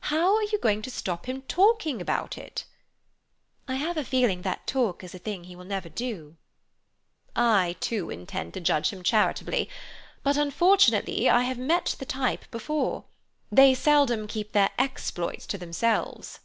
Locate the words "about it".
2.02-2.64